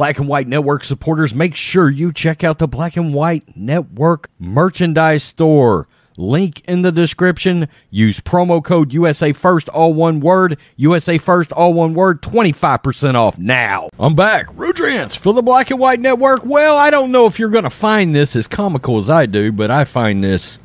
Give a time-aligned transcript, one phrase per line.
[0.00, 4.30] Black and White Network supporters, make sure you check out the Black and White Network
[4.38, 5.88] merchandise store.
[6.16, 7.68] Link in the description.
[7.90, 10.56] Use promo code USA First, all one word.
[10.76, 12.22] USA First, all one word.
[12.22, 13.90] 25% off now.
[13.98, 14.46] I'm back.
[14.54, 16.46] Rudrance for the Black and White Network.
[16.46, 19.52] Well, I don't know if you're going to find this as comical as I do,
[19.52, 20.58] but I find this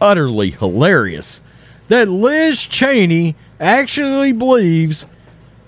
[0.00, 1.40] utterly hilarious
[1.86, 5.06] that Liz Cheney actually believes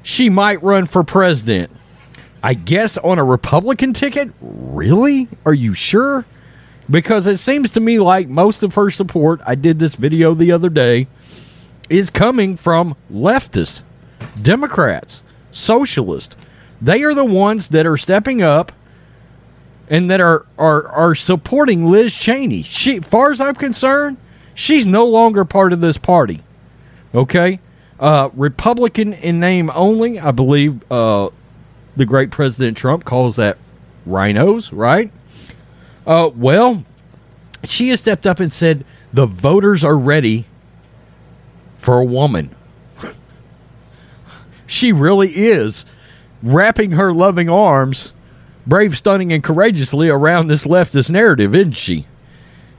[0.02, 1.70] she might run for president.
[2.44, 4.30] I guess on a Republican ticket?
[4.42, 5.28] Really?
[5.46, 6.26] Are you sure?
[6.90, 10.52] Because it seems to me like most of her support, I did this video the
[10.52, 11.06] other day,
[11.88, 13.80] is coming from leftists,
[14.42, 15.22] Democrats,
[15.52, 16.36] socialists.
[16.82, 18.72] They are the ones that are stepping up
[19.88, 22.62] and that are are, are supporting Liz Cheney.
[22.62, 24.18] She, far as I'm concerned,
[24.52, 26.42] she's no longer part of this party.
[27.14, 27.60] Okay?
[27.98, 30.20] Uh, Republican in name only.
[30.20, 31.30] I believe uh,
[31.96, 33.58] the great President Trump calls that
[34.06, 35.10] RINOs, right?
[36.06, 36.84] Uh, well,
[37.64, 40.46] she has stepped up and said the voters are ready
[41.78, 42.54] for a woman.
[44.66, 45.84] she really is
[46.42, 48.12] wrapping her loving arms,
[48.66, 52.06] brave, stunning, and courageously around this leftist narrative, isn't she?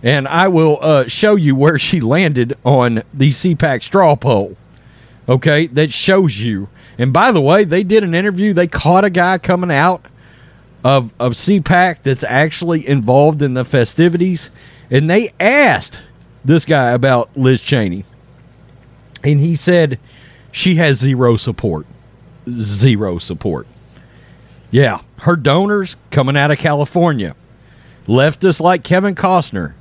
[0.04, 4.56] And I will uh, show you where she landed on the CPAC straw poll.
[5.28, 6.70] Okay, that shows you.
[6.98, 8.54] And by the way, they did an interview.
[8.54, 10.06] They caught a guy coming out
[10.84, 14.50] of of CPAC that's actually involved in the festivities,
[14.92, 16.00] and they asked
[16.46, 18.06] this guy about Liz Cheney,
[19.24, 20.00] and he said
[20.52, 21.88] she has zero support,
[22.50, 23.68] zero support.
[24.70, 27.36] Yeah, her donors coming out of California,
[28.08, 29.74] leftists like Kevin Costner,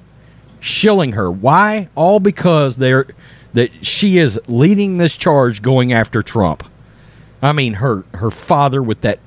[0.59, 1.31] shilling her.
[1.31, 1.91] Why?
[1.95, 3.09] All because they're
[3.53, 6.65] that she is leading this charge going after Trump.
[7.45, 9.21] I mean, her her father with that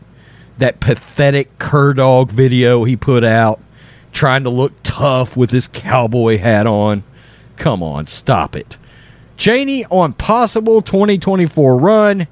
[0.57, 3.59] that pathetic cur dog video he put out,
[4.11, 7.03] trying to look tough with his cowboy hat on.
[7.57, 8.78] Come on, stop it.
[9.38, 12.28] Cheney on possible 2024 run.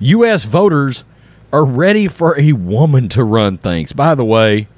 [0.00, 0.44] U.S.
[0.44, 1.04] voters
[1.52, 3.92] are ready for a woman to run things.
[3.92, 4.68] By the way,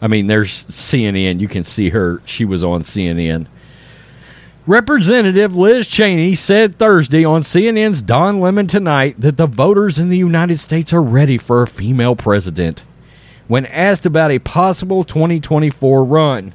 [0.00, 1.40] I mean, there's CNN.
[1.40, 2.20] You can see her.
[2.24, 3.46] She was on CNN.
[4.68, 10.18] Representative Liz Cheney said Thursday on CNN's Don Lemon Tonight that the voters in the
[10.18, 12.82] United States are ready for a female president.
[13.46, 16.52] When asked about a possible 2024 run,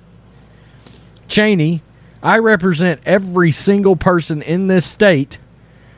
[1.30, 1.84] Cheney,
[2.22, 5.38] I represent every single person in this state,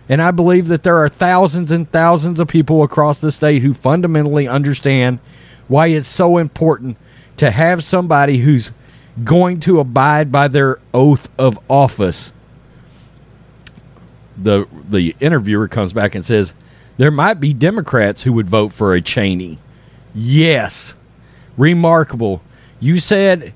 [0.07, 3.73] and I believe that there are thousands and thousands of people across the state who
[3.73, 5.17] fundamentally understand
[5.67, 6.95] why it's so important
[7.37, 8.71] to have somebody who's
[9.21, 12.31] going to abide by their oath of office.
[14.37, 16.53] The the interviewer comes back and says
[16.97, 19.59] there might be Democrats who would vote for a Cheney.
[20.15, 20.95] Yes.
[21.57, 22.41] Remarkable.
[22.79, 23.53] You said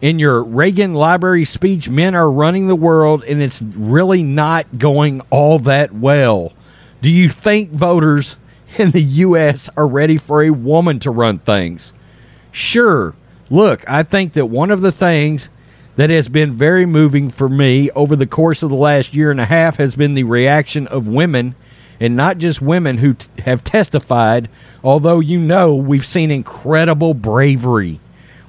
[0.00, 5.20] in your Reagan Library speech men are running the world and it's really not going
[5.30, 6.52] all that well.
[7.02, 8.36] Do you think voters
[8.78, 11.92] in the US are ready for a woman to run things?
[12.52, 13.14] Sure
[13.50, 15.50] look, I think that one of the things
[15.96, 19.40] that has been very moving for me over the course of the last year and
[19.40, 21.54] a half has been the reaction of women,
[21.98, 24.48] and not just women who t- have testified,
[24.82, 28.00] although you know we've seen incredible bravery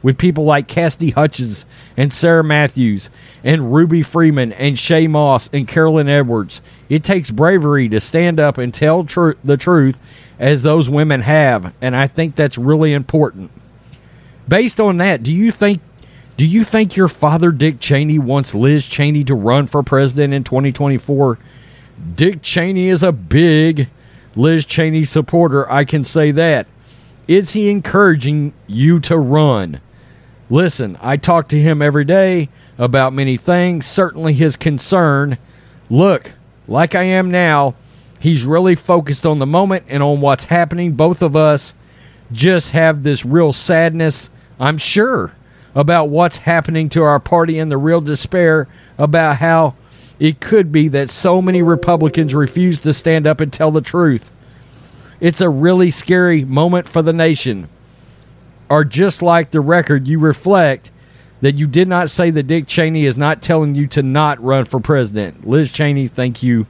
[0.02, 3.10] with people like Cassidy Hutchinson and Sarah Matthews
[3.44, 6.62] and Ruby Freeman and Shaye Moss and Caroline Edwards.
[6.90, 10.00] It takes bravery to stand up and tell tr- the truth
[10.40, 13.52] as those women have, and I think that's really important
[14.52, 15.82] based on that, do you think
[16.36, 20.44] do you think your father Dick Cheney wants Liz Cheney to run for president in
[20.44, 21.40] 2024?
[22.16, 23.88] Dick Cheney is a big
[24.36, 26.68] Liz Cheney supporter, I can say that.
[27.30, 29.80] Is he encouraging you to run?
[30.50, 35.38] Listen, I talk to him every day about many things, certainly his concern.
[35.90, 36.34] Look,
[36.68, 37.76] like I am now,
[38.20, 40.94] he's really focused on the moment and on what's happening.
[40.94, 41.74] Both of us
[42.34, 44.30] just have this real sadness
[44.62, 45.34] I'm sure,
[45.74, 48.68] about what's happening to our party and the real despair
[48.98, 49.74] about how
[50.20, 54.30] it could be that so many Republicans refuse to stand up and tell the truth.
[55.20, 57.70] It's a really scary moment for the nation.
[58.70, 60.92] Or just like the record, you reflect
[61.42, 64.66] that you did not say that Dick Cheney is not telling you to not run
[64.66, 65.48] for president.
[65.48, 66.68] Liz Cheney, thank you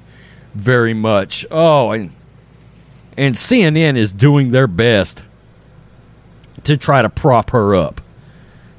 [0.56, 1.46] very much.
[1.52, 2.14] Oh, and
[3.18, 5.24] and CNN is doing their best
[6.64, 8.02] to try to prop her up.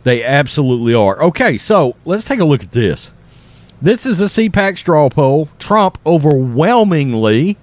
[0.04, 1.22] They absolutely are.
[1.22, 3.10] Okay, so let's take a look at this.
[3.80, 5.48] This is a CPAC straw poll.
[5.58, 7.56] Trump overwhelmingly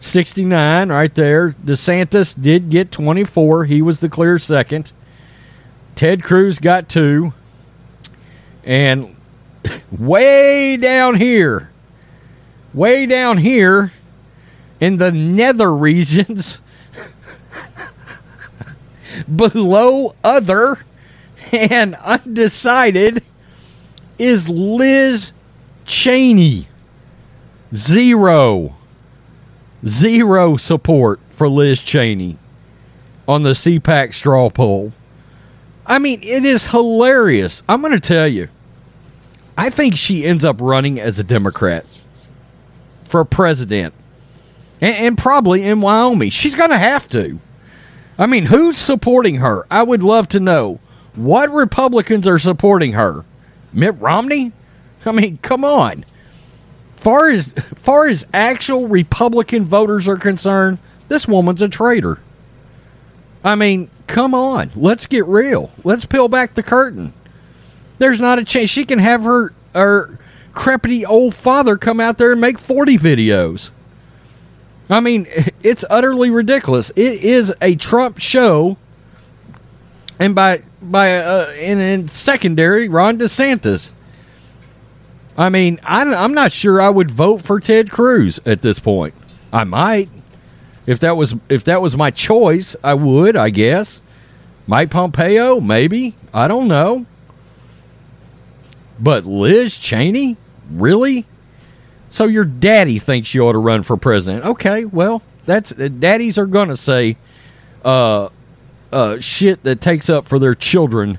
[0.00, 1.54] 69 right there.
[1.64, 3.64] DeSantis did get 24.
[3.66, 4.92] He was the clear second.
[5.94, 7.32] Ted Cruz got two.
[8.64, 9.16] And
[9.92, 11.70] way down here,
[12.74, 13.92] way down here
[14.80, 16.58] in the nether regions,
[19.34, 20.78] below other
[21.52, 23.22] and undecided
[24.18, 25.32] is Liz
[25.84, 26.68] Cheney.
[27.74, 28.74] Zero.
[29.86, 32.38] Zero support for Liz Cheney
[33.28, 34.92] on the CPAC straw poll.
[35.84, 37.62] I mean, it is hilarious.
[37.68, 38.48] I'm going to tell you.
[39.56, 41.86] I think she ends up running as a Democrat
[43.04, 43.94] for president.
[44.80, 46.30] And, and probably in Wyoming.
[46.30, 47.38] She's going to have to.
[48.18, 49.66] I mean, who's supporting her?
[49.70, 50.80] I would love to know.
[51.14, 53.24] What Republicans are supporting her?
[53.72, 54.52] Mitt Romney?
[55.04, 56.04] I mean, come on.
[56.96, 60.78] Far as far as actual Republican voters are concerned,
[61.08, 62.18] this woman's a traitor.
[63.44, 64.72] I mean, come on.
[64.74, 65.70] Let's get real.
[65.84, 67.12] Let's peel back the curtain.
[67.98, 70.18] There's not a chance she can have her her
[70.52, 73.70] crepity old father come out there and make 40 videos.
[74.88, 75.26] I mean,
[75.62, 76.90] it's utterly ridiculous.
[76.96, 78.76] It is a Trump show
[80.18, 83.90] and by by uh, in, in secondary, Ron DeSantis.
[85.36, 89.14] I mean, I, I'm not sure I would vote for Ted Cruz at this point.
[89.52, 90.08] I might,
[90.86, 93.36] if that was if that was my choice, I would.
[93.36, 94.00] I guess.
[94.68, 96.14] Mike Pompeo, maybe.
[96.34, 97.06] I don't know.
[98.98, 100.36] But Liz Cheney,
[100.70, 101.24] really?
[102.08, 104.44] So your daddy thinks you ought to run for president?
[104.44, 107.16] Okay, well, that's daddies are going to say,
[107.84, 108.28] uh,
[108.92, 111.18] uh, shit that takes up for their children,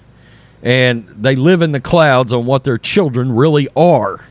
[0.63, 4.21] and they live in the clouds on what their children really are.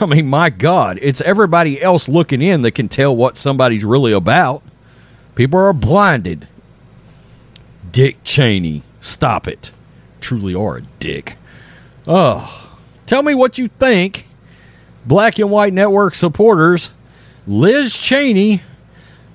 [0.00, 4.12] I mean, my God, it's everybody else looking in that can tell what somebody's really
[4.12, 4.62] about.
[5.34, 6.48] People are blinded.
[7.90, 9.70] Dick Cheney, stop it.
[10.20, 11.36] Truly are a dick.
[12.06, 14.26] Oh, tell me what you think.
[15.06, 16.90] Black and White Network supporters,
[17.46, 18.60] Liz Cheney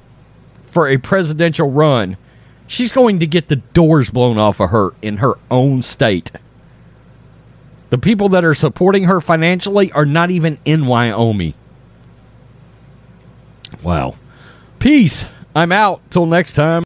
[0.68, 2.18] for a presidential run.
[2.68, 6.32] She's going to get the doors blown off of her in her own state.
[7.92, 11.54] The people that are supporting her financially are not even in Wyoming.
[13.84, 14.16] Wow.
[14.80, 15.26] Peace.
[15.54, 16.02] I'm out.
[16.10, 16.84] Till next time.